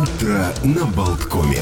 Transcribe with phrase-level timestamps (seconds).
[0.00, 1.60] Утро на Болткоме.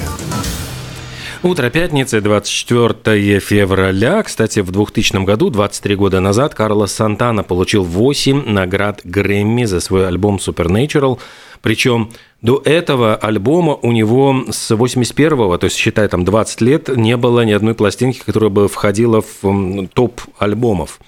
[1.43, 4.23] Утро пятницы, 24 февраля.
[4.23, 10.07] Кстати, в 2000 году, 23 года назад, Карлос Сантана получил 8 наград Грэмми за свой
[10.07, 11.19] альбом Supernatural.
[11.63, 12.11] Причем
[12.41, 17.45] до этого альбома у него с 81-го, то есть считай там 20 лет, не было
[17.45, 21.01] ни одной пластинки, которая бы входила в топ альбомов.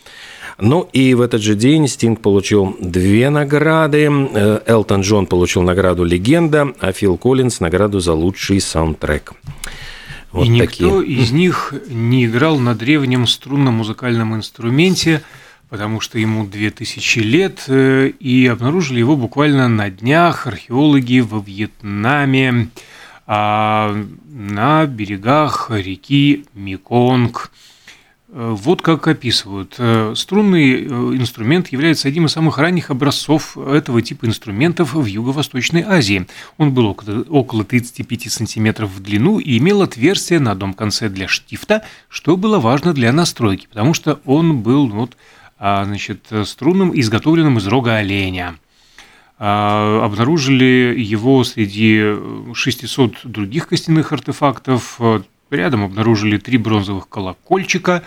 [0.59, 4.09] Ну и в этот же день Стинг получил две награды.
[4.11, 9.33] Э, Элтон Джон получил награду «Легенда», а Фил Коллинз– награду за лучший саундтрек.
[10.33, 11.19] Вот и никто такие.
[11.19, 15.23] из них не играл на древнем струнном музыкальном инструменте,
[15.69, 22.69] потому что ему 2000 лет, э, и обнаружили его буквально на днях археологи во Вьетнаме
[23.33, 23.97] а,
[24.29, 27.53] на берегах реки Меконг.
[28.33, 29.75] Э, вот как описывают.
[29.79, 35.83] Э, струнный э, инструмент является одним из самых ранних образцов этого типа инструментов в Юго-Восточной
[35.83, 36.27] Азии.
[36.57, 36.97] Он был
[37.29, 42.61] около 35 сантиметров в длину и имел отверстие на одном конце для штифта, что было
[42.61, 45.17] важно для настройки, потому что он был вот,
[45.59, 48.57] а, значит, струнным, изготовленным из рога оленя.
[49.39, 52.15] А, обнаружили его среди
[52.55, 55.01] 600 других костяных артефактов,
[55.51, 58.03] Рядом обнаружили три бронзовых колокольчика.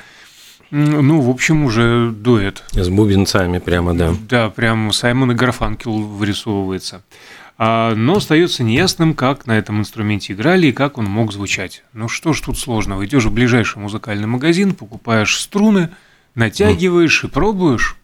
[0.72, 2.64] Ну, в общем, уже дуэт.
[2.72, 4.16] С бубенцами прямо, да.
[4.28, 7.04] Да, прям Саймон и Гарфанкел вырисовывается.
[7.58, 11.84] А, но остается неясным, как на этом инструменте играли и как он мог звучать.
[11.94, 13.06] Ну что ж тут сложного?
[13.06, 15.90] Идешь в ближайший музыкальный магазин, покупаешь струны,
[16.34, 17.96] натягиваешь и пробуешь.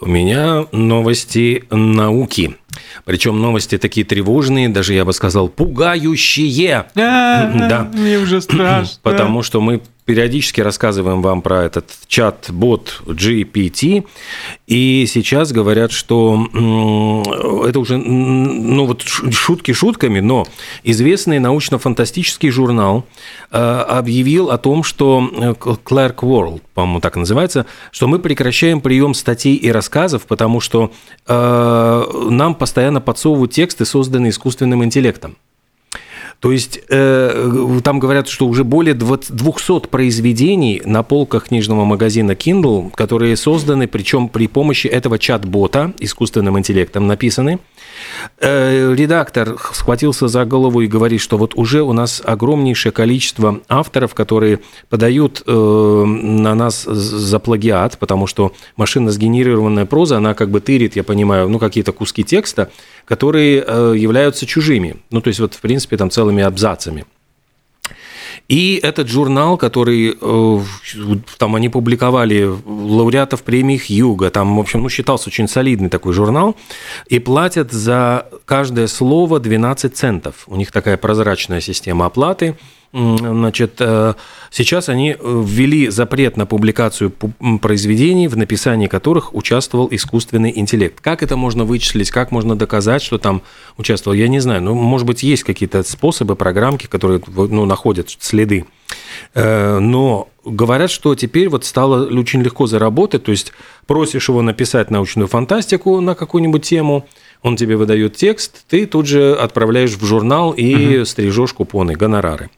[0.00, 2.56] У меня новости науки.
[3.04, 6.86] Причем новости такие тревожные, даже я бы сказал, пугающие.
[6.94, 7.88] Да.
[7.92, 8.98] Мне уже страшно.
[9.02, 14.04] Потому что мы периодически рассказываем вам про этот чат-бот GPT,
[14.66, 16.48] и сейчас говорят, что
[17.68, 20.46] это уже, ну вот шутки шутками, но
[20.82, 23.06] известный научно-фантастический журнал
[23.50, 29.14] э, объявил о том, что э, Clark World, по-моему, так называется, что мы прекращаем прием
[29.14, 30.92] статей и рассказов, потому что
[31.26, 35.36] э, нам постоянно подсовывают тексты, созданные искусственным интеллектом.
[36.42, 42.90] То есть э, там говорят, что уже более 200 произведений на полках книжного магазина Kindle,
[42.96, 47.60] которые созданы, причем при помощи этого чат-бота искусственным интеллектом написаны.
[48.40, 54.12] Э, редактор схватился за голову и говорит, что вот уже у нас огромнейшее количество авторов,
[54.12, 54.58] которые
[54.88, 60.96] подают э, на нас за плагиат, потому что машинно сгенерированная проза, она как бы тырит,
[60.96, 62.68] я понимаю, ну какие-то куски текста,
[63.04, 64.96] которые э, являются чужими.
[65.10, 67.04] Ну то есть вот в принципе там целыми абзацами.
[68.48, 70.60] И этот журнал, который э,
[71.38, 76.56] там они публиковали лауреатов премии Хьюга, там, в общем, ну, считался очень солидный такой журнал,
[77.06, 80.44] и платят за каждое слово 12 центов.
[80.46, 82.56] У них такая прозрачная система оплаты–
[82.92, 84.14] Значит, э,
[84.50, 87.10] сейчас они э, ввели запрет на публикацию
[87.62, 91.00] произведений, в написании которых участвовал искусственный интеллект.
[91.00, 93.40] Как это можно вычислить, как можно доказать, что там
[93.78, 94.62] участвовал, я не знаю.
[94.62, 98.66] Ну, может быть, есть какие-то способы, программки, которые ну, находят следы.
[99.34, 103.54] Э, но говорят, что теперь вот стало очень легко заработать, то есть
[103.86, 107.06] просишь его написать научную фантастику на какую-нибудь тему,
[107.42, 111.04] он тебе выдает текст, ты тут же отправляешь в журнал и угу.
[111.04, 112.50] стрижешь купоны, гонорары.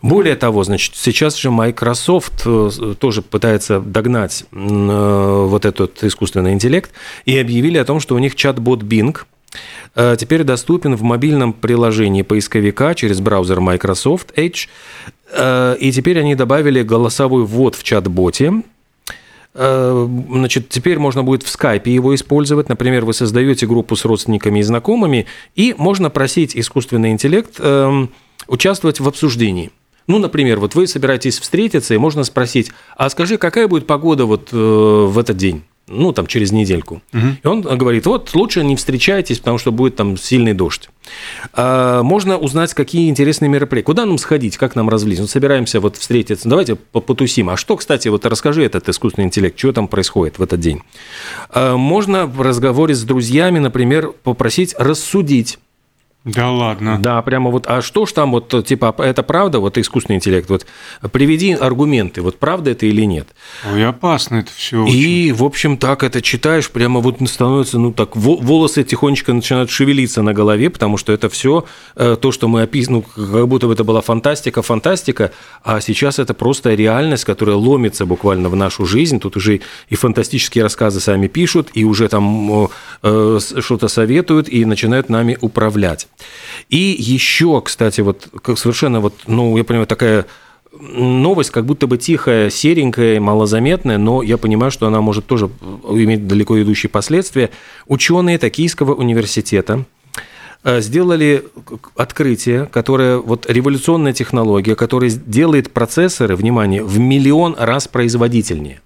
[0.00, 6.90] Более того, значит, сейчас же Microsoft э, тоже пытается догнать э, вот этот искусственный интеллект
[7.24, 9.16] и объявили о том, что у них чат-бот Bing
[9.94, 14.68] э, теперь доступен в мобильном приложении поисковика через браузер Microsoft Edge.
[15.34, 18.71] И теперь они добавили голосовой ввод в чат-боте, Э,
[19.54, 22.68] значит, теперь можно будет в скайпе его использовать.
[22.68, 28.10] Например, вы создаете группу с родственниками и знакомыми, и можно просить искусственный интеллект эм,
[28.48, 29.70] участвовать в обсуждении.
[30.06, 34.48] Ну, например, вот вы собираетесь встретиться, и можно спросить, а скажи, какая будет погода вот
[34.52, 35.62] э, в этот день?
[35.88, 37.02] Ну, там, через недельку.
[37.12, 37.26] Угу.
[37.42, 40.88] И он говорит, вот, лучше не встречайтесь, потому что будет там сильный дождь.
[41.52, 43.86] А, можно узнать, какие интересные мероприятия.
[43.86, 45.22] Куда нам сходить, как нам развлечься?
[45.22, 47.50] Ну, собираемся вот встретиться, давайте потусим.
[47.50, 50.82] А что, кстати, вот расскажи этот искусственный интеллект, что там происходит в этот день?
[51.50, 55.58] А, можно в разговоре с друзьями, например, попросить рассудить
[56.24, 56.98] да ладно.
[57.00, 60.66] Да, прямо вот, а что ж там вот, типа, это правда, вот искусственный интеллект, вот
[61.10, 63.28] приведи аргументы, вот правда это или нет.
[63.68, 64.84] Ой, опасно это все.
[64.86, 70.22] И, в общем, так это читаешь, прямо вот становится, ну так, волосы тихонечко начинают шевелиться
[70.22, 71.64] на голове, потому что это все
[71.96, 75.32] э, то, что мы описываем, ну, как будто бы это была фантастика, фантастика,
[75.64, 80.62] а сейчас это просто реальность, которая ломится буквально в нашу жизнь, тут уже и фантастические
[80.62, 82.68] рассказы сами пишут, и уже там
[83.02, 86.06] э, что-то советуют, и начинают нами управлять.
[86.68, 90.26] И еще, кстати, вот как совершенно вот, ну, я понимаю, такая
[90.80, 95.50] новость как будто бы тихая, серенькая, малозаметная, но я понимаю, что она может тоже
[95.88, 97.50] иметь далеко идущие последствия.
[97.86, 99.84] Ученые Токийского университета
[100.64, 101.44] э, сделали
[101.96, 108.80] открытие, которое вот революционная технология, которая делает процессоры, внимание, в миллион раз производительнее.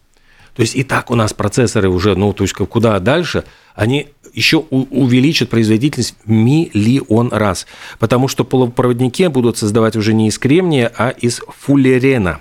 [0.57, 3.45] То есть и так у нас процессоры уже, ну, то есть куда дальше,
[3.75, 7.67] они еще увеличат производительность миллион раз,
[7.99, 12.41] потому что полупроводники будут создавать уже не из кремния, а из фуллерена.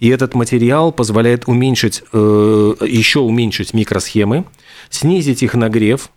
[0.00, 4.44] И этот материал позволяет уменьшить, э, еще уменьшить микросхемы,
[4.90, 6.10] снизить их нагрев,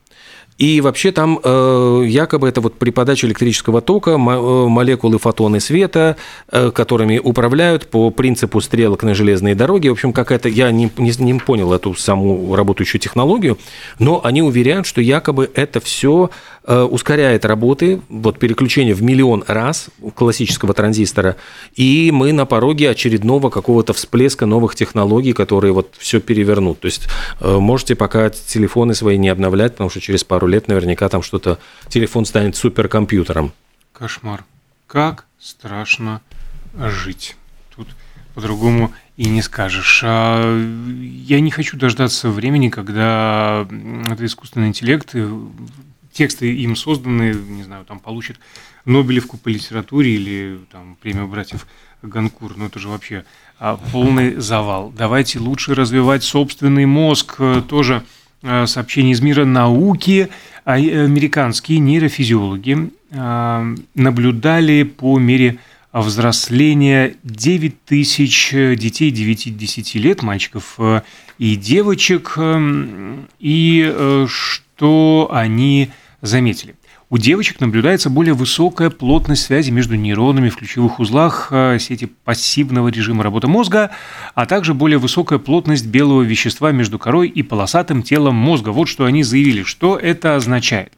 [0.61, 6.17] и вообще там э, якобы это вот при подаче электрического тока э, молекулы фотоны света,
[6.51, 9.89] э, которыми управляют по принципу стрелок на железной дороге.
[9.89, 13.57] В общем, какая-то я не, не, не понял эту саму работающую технологию,
[13.97, 16.29] но они уверяют, что якобы это все
[16.67, 21.37] ускоряет работы, вот переключение в миллион раз классического транзистора,
[21.75, 26.79] и мы на пороге очередного какого-то всплеска новых технологий, которые вот все перевернут.
[26.79, 27.07] То есть
[27.39, 31.57] э, можете пока телефоны свои не обновлять, потому что через пару лет наверняка там что-то,
[31.87, 33.51] телефон станет суперкомпьютером.
[33.93, 34.43] Кошмар.
[34.87, 36.21] Как страшно
[36.77, 37.35] жить.
[37.75, 37.87] Тут
[38.35, 40.01] по-другому и не скажешь.
[40.03, 40.41] А
[40.99, 43.67] я не хочу дождаться времени, когда
[44.05, 45.13] этот искусственный интеллект
[46.11, 48.37] тексты им созданы, не знаю, там получат
[48.85, 51.67] Нобелевку по литературе или там премию братьев
[52.01, 53.25] Ганкур, ну это же вообще
[53.59, 54.91] а, полный завал.
[54.97, 57.37] Давайте лучше развивать собственный мозг.
[57.67, 58.03] Тоже
[58.41, 60.29] а, сообщение из мира науки.
[60.65, 62.91] А, американские нейрофизиологи
[63.93, 65.57] наблюдали по мере
[65.91, 70.79] взросления 9 тысяч детей 9-10 лет, мальчиков
[71.37, 72.37] и девочек,
[73.39, 74.70] и что
[75.31, 75.89] они
[76.21, 76.75] заметили.
[77.09, 82.87] У девочек наблюдается более высокая плотность связи между нейронами в ключевых узлах э, сети пассивного
[82.87, 83.91] режима работы мозга,
[84.33, 88.69] а также более высокая плотность белого вещества между корой и полосатым телом мозга.
[88.69, 89.63] Вот что они заявили.
[89.63, 90.93] Что это означает?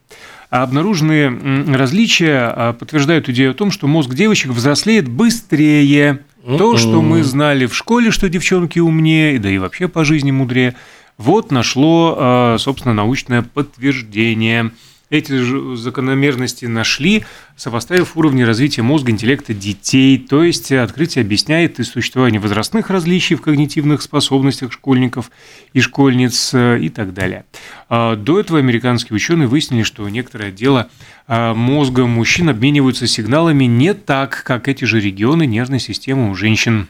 [0.50, 6.20] А обнаруженные различия а, подтверждают идею о том, что мозг девочек взрослеет быстрее.
[6.46, 10.76] То, что мы знали в школе, что девчонки умнее, да и вообще по жизни мудрее,
[11.18, 14.70] вот нашло, а, собственно, научное подтверждение–
[15.10, 17.24] эти же закономерности нашли,
[17.56, 20.18] сопоставив уровни развития мозга, интеллекта детей.
[20.18, 25.30] То есть открытие объясняет и существование возрастных различий в когнитивных способностях школьников
[25.72, 27.44] и школьниц э, и так далее.
[27.88, 30.88] А, до этого американские ученые выяснили, что некоторое дело
[31.28, 36.88] а, мозга мужчин обмениваются сигналами не так, как эти же регионы нервной системы у женщин.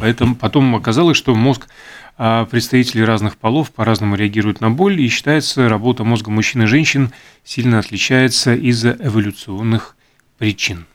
[0.00, 1.68] Поэтому потом оказалось, что мозг
[2.16, 7.12] а представители разных полов по-разному реагируют на боль, и считается, работа мозга мужчин и женщин
[7.42, 9.96] сильно отличается из-за эволюционных
[10.38, 10.86] причин.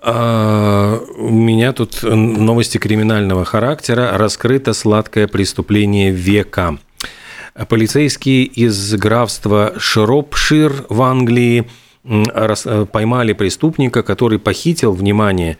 [0.00, 4.16] А, у меня тут новости криминального характера.
[4.16, 6.78] Раскрыто сладкое преступление века.
[7.68, 11.68] Полицейские из графства Шропшир в Англии
[12.92, 15.58] поймали преступника, который похитил, внимание,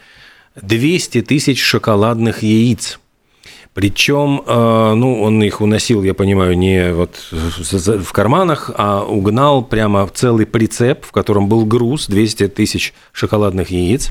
[0.57, 2.99] 200 тысяч шоколадных яиц–
[3.73, 10.09] причем, э, ну, он их уносил, я понимаю, не вот в карманах, а угнал прямо
[10.13, 14.11] целый прицеп, в котором был груз 200 тысяч шоколадных яиц.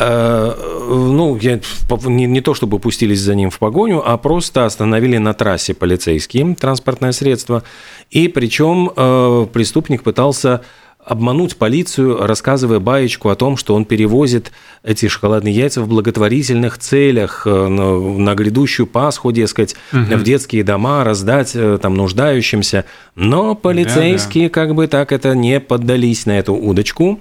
[0.00, 0.52] Э,
[0.88, 5.72] ну, не, не то чтобы пустились за ним в погоню, а просто остановили на трассе
[5.72, 7.62] полицейские транспортное средство.
[8.10, 10.62] И причем э, преступник пытался
[11.10, 14.52] обмануть полицию, рассказывая баечку о том, что он перевозит
[14.84, 20.02] эти шоколадные яйца в благотворительных целях э, на, грядущую Пасху, дескать, угу.
[20.04, 22.84] в детские дома раздать э, там нуждающимся.
[23.16, 24.60] Но полицейские да, да.
[24.60, 27.18] как бы так это не поддались на эту удочку,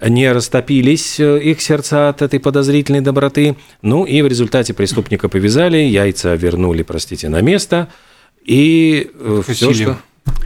[0.00, 3.56] не растопились э, их сердца от этой подозрительной доброты.
[3.82, 7.88] Ну и в результате преступника повязали, яйца вернули, простите, на место.
[8.44, 9.10] И
[9.48, 9.96] все, что...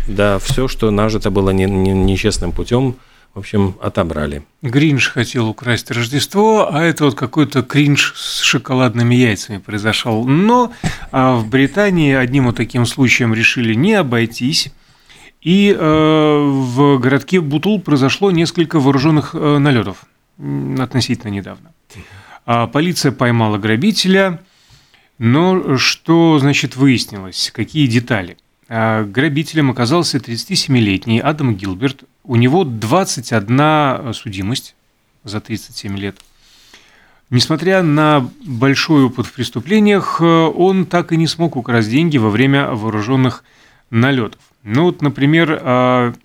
[0.06, 2.97] Да, все, что нажито было не, не, нечестным путем,
[3.35, 4.45] в общем, отобрали.
[4.62, 10.25] Гринж хотел украсть Рождество, а это вот какой-то кринж с шоколадными яйцами произошел.
[10.26, 10.73] Но
[11.12, 14.73] а в Британии одним вот таким случаем решили не обойтись.
[15.42, 20.06] И э, в городке Бутул произошло несколько вооруженных э, налетов
[20.78, 21.73] относительно недавно.
[22.47, 24.40] А полиция поймала грабителя,
[25.18, 27.50] но что, значит, выяснилось?
[27.54, 28.38] Какие детали?
[28.68, 32.04] А, грабителем оказался 37-летний Адам Гилберт.
[32.25, 34.75] У него 21 судимость
[35.25, 36.16] за 37 лет.
[37.30, 42.68] Несмотря на большой опыт в преступлениях, он так и не смог украсть деньги во время
[42.70, 43.42] вооруженных
[43.90, 44.40] налетов.
[44.62, 46.20] Ну вот, например, 15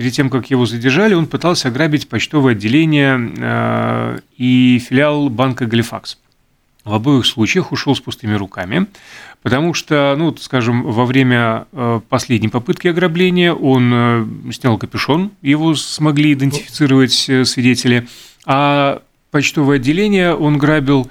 [0.00, 6.16] перед тем, как его задержали, он пытался ограбить почтовое отделение э, и филиал банка «Галифакс».
[6.84, 8.86] В обоих случаях ушел с пустыми руками,
[9.42, 15.74] потому что, ну, скажем, во время э, последней попытки ограбления он э, снял капюшон, его
[15.74, 18.08] смогли идентифицировать свидетели,
[18.46, 21.10] а почтовое отделение он грабил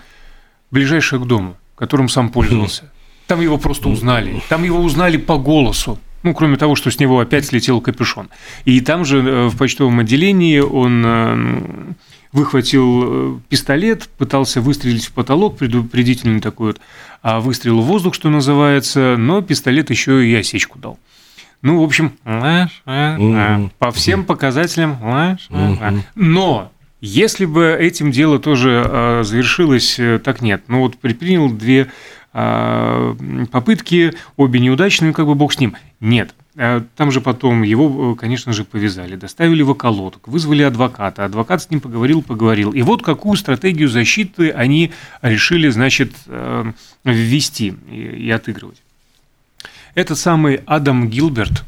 [0.71, 2.91] ближайшее к дому, которым сам пользовался.
[3.27, 4.41] Там его просто узнали.
[4.49, 5.99] Там его узнали по голосу.
[6.23, 8.29] Ну, кроме того, что с него опять слетел капюшон.
[8.65, 11.93] И там же э, в почтовом отделении он э,
[12.31, 16.81] выхватил э, пистолет, пытался выстрелить в потолок, предупредительный такой вот
[17.21, 20.97] а выстрел в воздух, что называется, но пистолет еще и осечку дал.
[21.61, 22.13] Ну, в общем,
[23.77, 24.97] по всем показателям.
[26.15, 26.71] Но
[27.01, 30.63] если бы этим дело тоже завершилось, так нет.
[30.69, 31.91] Ну, вот предпринял две
[32.31, 33.15] а,
[33.51, 35.75] попытки, обе неудачные, как бы бог с ним.
[35.99, 36.33] Нет.
[36.57, 41.25] А, там же потом его, конечно же, повязали, доставили в околоток, вызвали адвоката.
[41.25, 42.71] Адвокат с ним поговорил, поговорил.
[42.71, 44.91] И вот какую стратегию защиты они
[45.21, 46.71] решили, значит, э,
[47.03, 48.81] ввести и отыгрывать.
[49.95, 51.63] Этот самый Адам Гилберт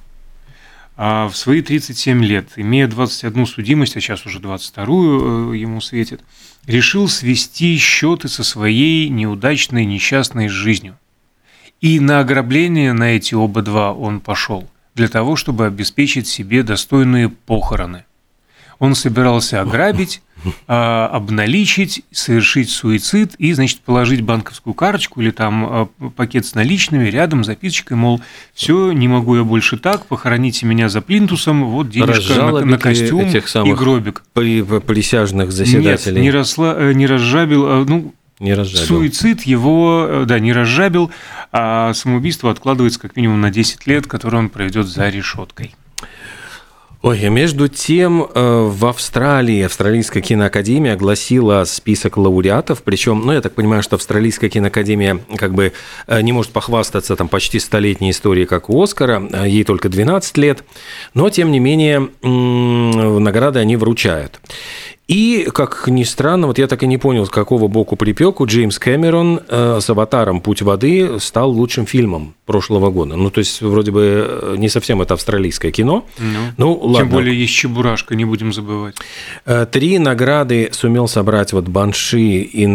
[0.97, 6.21] а, в свои 37 лет, имея 21 судимость, а сейчас уже 22 э, ему светит,
[6.65, 10.97] решил свести счеты со своей неудачной, несчастной жизнью.
[11.81, 17.29] И на ограбление на эти оба два он пошел, для того, чтобы обеспечить себе достойные
[17.29, 18.05] похороны.
[18.77, 20.21] Он собирался ограбить,
[20.67, 27.07] а, обналичить, совершить суицид и, значит, положить банковскую карточку или там а, пакет с наличными
[27.07, 28.21] рядом, записочкой, мол,
[28.53, 33.21] все, не могу я больше так, похороните меня за плинтусом, вот денежка на, на костюм
[33.21, 34.23] этих самых и гробик.
[34.33, 36.15] Присяжных заседателей?
[36.15, 38.87] Нет, не, расла, э, не разжабил, а, ну, не разжабил.
[38.87, 41.11] Суицид его, э, да, не разжабил,
[41.51, 45.75] а самоубийство откладывается как минимум на 10 лет, которое он проведет за решеткой.
[47.03, 53.55] Ой, между тем э, в Австралии Австралийская киноакадемия огласила список лауреатов, причем, ну, я так
[53.55, 55.73] понимаю, что Австралийская киноакадемия как бы
[56.05, 60.63] э, не может похвастаться там почти столетней историей, как у Оскара, ей только 12 лет,
[61.15, 64.39] но, тем не менее, награды они вручают.
[65.11, 68.79] И, как ни странно, вот я так и не понял, с какого боку припеку Джеймс
[68.79, 70.39] Кэмерон э, с «Аватаром.
[70.39, 73.15] Путь воды» стал лучшим фильмом прошлого года.
[73.15, 76.05] Ну, то есть, вроде бы э, не совсем это австралийское кино.
[76.17, 76.97] Ну, ну ладно.
[76.97, 78.95] Тем более есть «Чебурашка», не будем забывать.
[79.45, 82.65] Э, три награды сумел собрать вот Банши и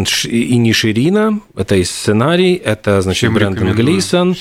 [0.58, 1.40] Ниширина.
[1.54, 4.34] Это и сценарий, это, значит, Всем Брэндон Глисон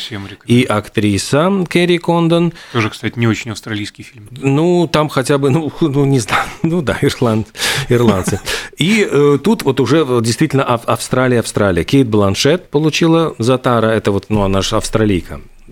[0.48, 2.54] и актриса Керри Кондон.
[2.72, 4.30] Тоже, кстати, не очень австралийский фильм.
[4.32, 7.48] Ну, там хотя бы, ну, ну не знаю, ну да, Ирланд
[7.90, 8.40] ирландцы.
[8.78, 11.84] И э, тут вот уже действительно Австралия, Австралия.
[11.84, 15.25] Кейт Бланшет получила за Тара, это вот, ну, она же австралийка.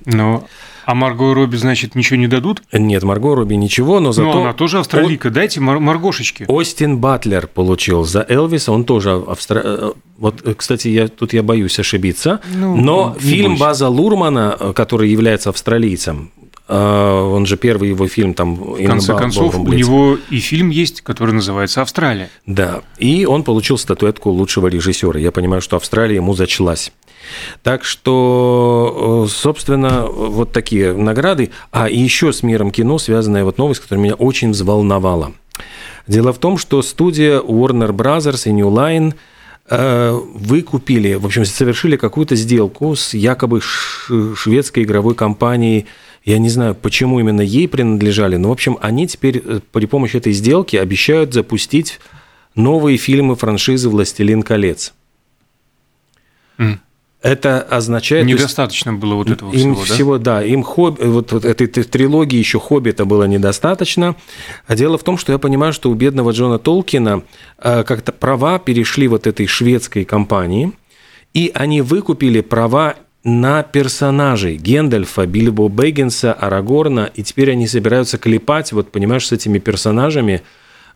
[0.05, 0.45] Ну,
[0.85, 2.61] а Марго Робби, значит, ничего не дадут?
[2.73, 4.33] Нет, Марго Робби ничего, но зато...
[4.33, 5.31] Ну, она тоже австралийка, О...
[5.31, 6.45] дайте Мар- Маргошечки.
[6.47, 9.61] Остин Батлер получил за Элвиса, он тоже австра...
[9.63, 13.63] Э, вот, э, кстати, я, тут я боюсь ошибиться, ну, но фильм бойся.
[13.63, 16.31] База Лурмана, э, который является австралийцем,
[16.67, 18.55] он же первый его фильм там.
[18.55, 22.29] В конце концов, у него и фильм есть, который называется «Австралия».
[22.45, 25.19] Да, и он получил статуэтку лучшего режиссера.
[25.19, 26.93] Я понимаю, что Австралия ему зачлась.
[27.61, 31.51] Так что, э, собственно, вот такие награды.
[31.71, 35.33] А еще с миром кино связанная вот новость, которая меня очень взволновала.
[36.07, 39.13] Дело в том, что студия Warner Brothers и New Line
[39.69, 45.87] э, выкупили, в общем, совершили какую-то сделку с якобы шведской игровой компанией
[46.25, 50.17] я не знаю, почему именно ей принадлежали, но, в общем, они теперь э, при помощи
[50.17, 51.99] этой сделки обещают запустить
[52.55, 54.93] новые фильмы франшизы «Властелин колец».
[56.57, 56.77] Mm.
[57.23, 58.25] Это означает...
[58.25, 59.93] Недостаточно есть, было вот этого им всего, да?
[59.93, 60.43] всего, да?
[60.43, 61.01] Им хоб...
[61.01, 64.17] вот, вот этой, этой трилогии еще «Хоббита» было недостаточно.
[64.67, 67.23] А дело в том, что я понимаю, что у бедного Джона Толкина
[67.59, 70.73] э, как-то права перешли вот этой шведской компании,
[71.33, 78.73] и они выкупили права на персонажей Гендальфа, Бильбо Бэггинса, Арагорна, и теперь они собираются клепать,
[78.73, 80.41] вот понимаешь, с этими персонажами,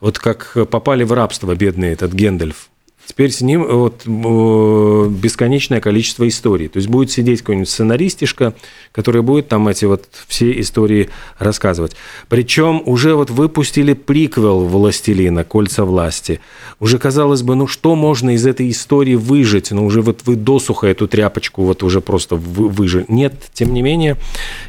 [0.01, 2.67] вот как попали в рабство бедный этот Гендальф.
[3.07, 6.67] Теперь с ним вот, бесконечное количество историй.
[6.67, 8.53] То есть будет сидеть какой-нибудь сценаристишка,
[8.91, 11.09] который будет там эти вот все истории
[11.39, 11.95] рассказывать.
[12.27, 15.45] Причем уже вот выпустили приквел «Властелина.
[15.45, 16.41] Кольца власти».
[16.81, 19.71] Уже казалось бы, ну что можно из этой истории выжить?
[19.71, 23.05] Ну уже вот вы досуха эту тряпочку вот уже просто выжили.
[23.07, 24.17] Нет, тем не менее,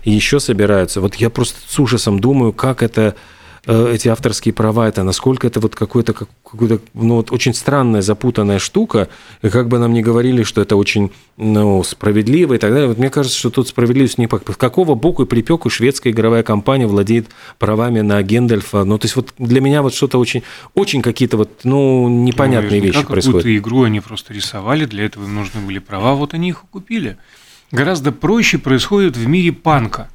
[0.05, 1.01] еще собираются.
[1.01, 3.15] Вот я просто с ужасом думаю, как это э,
[3.67, 9.09] эти авторские права, это насколько это вот какое-то, какое-то ну, вот очень странная, запутанная штука,
[9.43, 12.99] и как бы нам не говорили, что это очень ну, справедливо и так далее, вот
[12.99, 17.29] мне кажется, что тут справедливость не по какого боку и припеку шведская игровая компания владеет
[17.59, 20.43] правами на Гендальфа, ну, то есть вот для меня вот что-то очень,
[20.75, 23.43] очень какие-то вот, ну, непонятные ну, вещи происходят.
[23.43, 26.67] Какую-то игру они просто рисовали, для этого им нужны были права, вот они их и
[26.71, 27.17] купили.
[27.71, 30.09] Гораздо проще происходит в мире панка.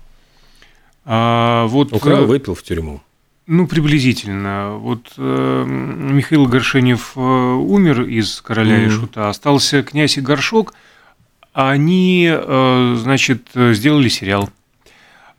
[1.05, 3.01] А, вот, Украл, э, выпил в тюрьму.
[3.45, 4.75] Ну, приблизительно.
[4.77, 8.87] Вот э, Михаил Горшенев э, умер из «Короля mm-hmm.
[8.87, 10.73] и Шута», остался князь и горшок,
[11.51, 14.49] они, э, значит, сделали сериал.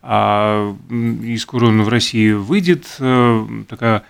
[0.07, 2.85] А, и скоро он в России выйдет.
[3.01, 4.05] Э, такая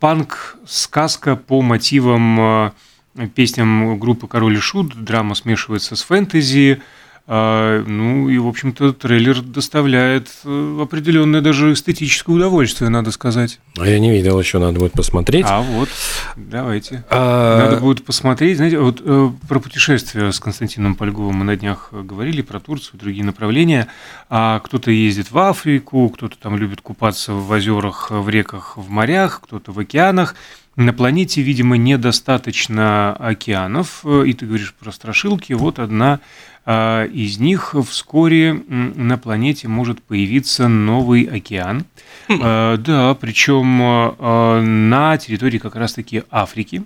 [0.00, 2.72] панк-сказка по мотивам
[3.14, 4.96] э, песням группы «Король и Шут».
[4.96, 6.82] Драма смешивается с фэнтези.
[7.28, 13.58] А, ну и, в общем-то, трейлер доставляет э, определенное даже эстетическое удовольствие, надо сказать.
[13.76, 15.44] А я не видел еще, надо будет посмотреть.
[15.48, 15.88] А вот,
[16.36, 17.04] давайте.
[17.10, 17.64] А...
[17.64, 18.58] Надо будет посмотреть.
[18.58, 23.24] Знаете, вот э, про путешествия с Константином Польговым мы на днях говорили, про Турцию, другие
[23.24, 23.88] направления.
[24.30, 29.40] А кто-то ездит в Африку, кто-то там любит купаться в озерах, в реках, в морях,
[29.42, 30.36] кто-то в океанах.
[30.76, 35.54] На планете, видимо, недостаточно океанов, и ты говоришь про страшилки.
[35.54, 36.20] Вот одна
[36.66, 41.86] а, из них вскоре на планете может появиться новый океан.
[42.28, 42.40] Хм.
[42.42, 46.82] А, да, причем а, на территории как раз-таки Африки.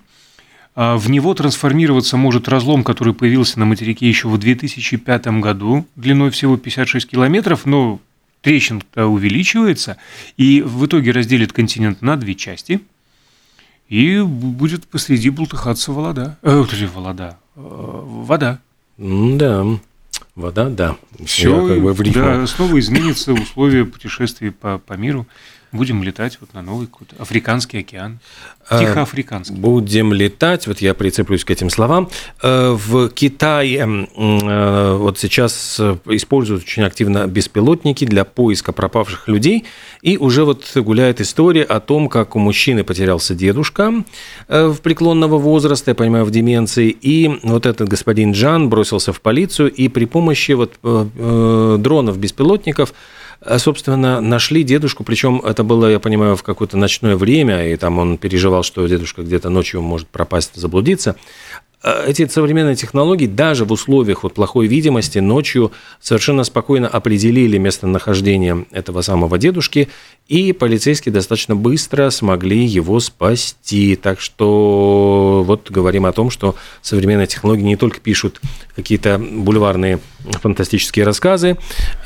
[0.77, 6.57] В него трансформироваться может разлом, который появился на материке еще в 2005 году, длиной всего
[6.57, 8.01] 56 километров, но
[8.41, 9.97] трещина увеличивается,
[10.37, 12.81] и в итоге разделит континент на две части,
[13.91, 16.39] и будет посреди бултыхаться волода.
[16.43, 17.37] Э, волода.
[17.57, 18.61] Э, вода.
[18.97, 19.67] Да,
[20.37, 20.97] вода, да.
[21.25, 25.27] Все, как бы да, снова изменятся условия путешествий по, по миру
[25.73, 28.19] будем летать вот на новый какой-то Африканский океан,
[28.69, 29.55] а, Тихоафриканский.
[29.55, 32.09] Будем летать, вот я прицеплюсь к этим словам.
[32.43, 39.65] Э, в Китае э, вот сейчас э, используют очень активно беспилотники для поиска пропавших людей,
[40.03, 44.05] и уже вот гуляет история о том, как у мужчины потерялся дедушка
[44.49, 49.71] в преклонного возраста, я понимаю, в деменции, и вот этот господин Джан бросился в полицию,
[49.71, 53.20] и при помощи вот дронов, беспилотников а,
[53.59, 58.19] собственно, нашли дедушку, причем это было, я понимаю, в какое-то ночное время, и там он
[58.19, 61.17] переживал, что дедушка где-то ночью может пропасть, заблудиться.
[61.83, 68.67] Э, эти современные технологии даже в условиях вот плохой видимости ночью совершенно спокойно определили местонахождение
[68.71, 69.89] этого самого дедушки,
[70.29, 73.97] и полицейские достаточно быстро смогли его спасти.
[73.97, 78.41] Так что вот говорим о том, что современные технологии не только пишут
[78.77, 79.99] какие-то бульварные
[80.43, 81.57] фантастические рассказы,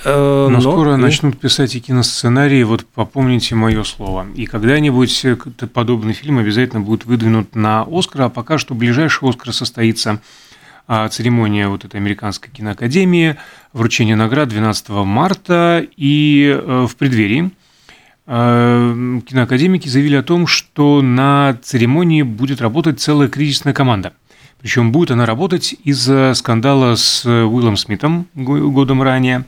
[0.05, 0.97] э, но, но скоро и...
[0.97, 2.63] начнут писать и киносценарии.
[2.63, 4.27] Вот попомните мое слово.
[4.37, 5.27] И когда-нибудь
[5.73, 10.21] подобный фильм обязательно будет выдвинут на Оскар, а пока что ближайший Оскар состоится
[10.87, 13.37] а, церемония вот этой американской киноакадемии,
[13.73, 17.51] вручение наград 12 марта, и э, в преддверии
[18.27, 24.13] э, киноакадемики заявили о том, что на церемонии будет работать целая кризисная команда.
[24.61, 29.45] Причем будет она работать из-за скандала с Уиллом Смитом годом ранее.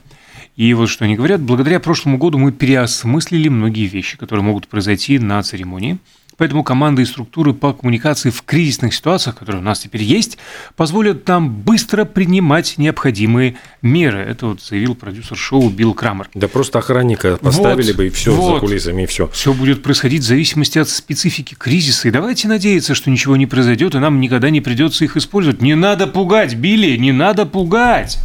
[0.55, 5.19] И вот что они говорят, благодаря прошлому году мы переосмыслили многие вещи, которые могут произойти
[5.19, 5.99] на церемонии–
[6.37, 10.37] Поэтому команды и структуры по коммуникации в кризисных ситуациях, которые у нас теперь есть,
[10.75, 14.19] позволят нам быстро принимать необходимые меры.
[14.19, 16.29] Это вот заявил продюсер шоу Билл Крамер.
[16.33, 18.55] Да просто охранника поставили вот, бы и все вот.
[18.55, 19.27] за кулисами, и все.
[19.29, 22.07] Все будет происходить в зависимости от специфики кризиса.
[22.07, 25.61] И давайте надеяться, что ничего не произойдет, и нам никогда не придется их использовать.
[25.61, 28.19] Не надо пугать, Билли, не надо пугать.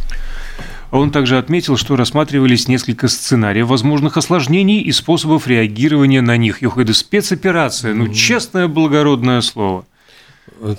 [0.93, 6.61] Он также отметил, что рассматривались несколько сценариев возможных осложнений и способов реагирования на них.
[6.61, 9.85] Их это спецоперация, ну, честное благородное слово.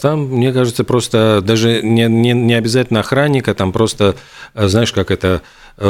[0.00, 4.14] Там, мне кажется, просто даже не, не, не обязательно охранника, там просто,
[4.54, 5.42] знаешь, как это
[5.78, 5.88] э,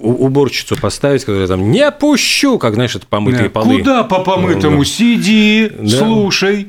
[0.00, 3.78] уборщицу поставить, которая там не пущу, как знаешь, это помытые да, полы.
[3.78, 4.78] Куда по помытому?
[4.78, 4.84] Да.
[4.84, 5.88] Сиди, да.
[5.88, 6.68] слушай.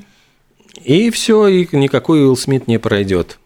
[0.84, 3.38] И все, и никакой Уилл Смит не пройдет.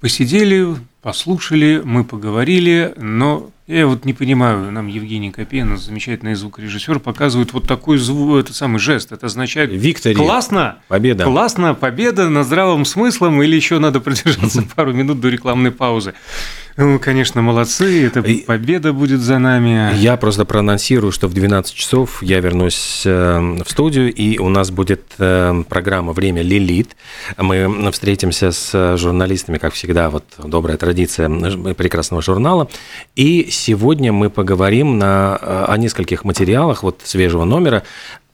[0.00, 7.52] Посидели, послушали, мы поговорили, но я вот не понимаю, нам Евгений Копейн, замечательный звукорежиссер, показывает
[7.52, 9.12] вот такой звук, этот самый жест.
[9.12, 10.16] Это означает Виктория.
[10.16, 11.24] классно, победа.
[11.24, 16.14] классно, победа над здравым смыслом, или еще надо продержаться пару минут до рекламной паузы.
[16.80, 19.94] Ну, конечно, молодцы, это победа будет за нами.
[19.98, 24.70] Я просто проанонсирую, что в 12 часов я вернусь э, в студию, и у нас
[24.70, 26.96] будет э, программа «Время Лилит».
[27.36, 31.28] Мы встретимся с журналистами, как всегда, вот добрая традиция
[31.74, 32.70] прекрасного журнала.
[33.14, 37.82] И сегодня мы поговорим на, о нескольких материалах вот свежего номера,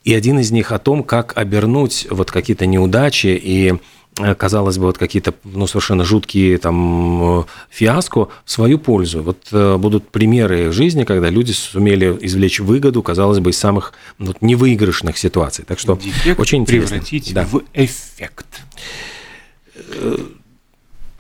[0.05, 3.96] и один из них о том, как обернуть вот какие-то неудачи и Э,
[4.39, 9.23] казалось бы, вот какие-то ну, совершенно жуткие там э, фиаско в свою пользу.
[9.23, 14.35] Вот э, будут примеры жизни, когда люди сумели извлечь выгоду, казалось бы, из самых ну,
[14.41, 15.65] невыигрышных ситуаций.
[15.67, 16.97] Так что Дефект очень интересно.
[16.97, 17.45] превратить да.
[17.45, 18.47] в эффект.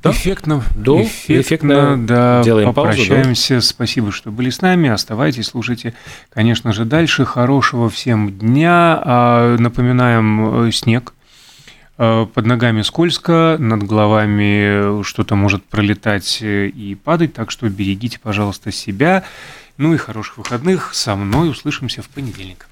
[0.03, 0.13] Да?
[0.13, 3.55] Эффектно, да, эффектно, эффектно да, делаем попрощаемся.
[3.55, 3.75] Паузу, да.
[3.75, 4.89] Спасибо, что были с нами.
[4.89, 5.95] Оставайтесь, слушайте,
[6.31, 7.25] конечно же, дальше.
[7.25, 9.03] Хорошего всем дня.
[9.05, 11.16] А, напоминаем, снег Э,
[11.97, 19.25] под ногами скользко, над головами что-то может пролетать и падать, так что берегите, пожалуйста, себя.
[19.79, 20.95] Ну и хороших выходных.
[20.95, 22.69] Со мной услышимся в понедельник.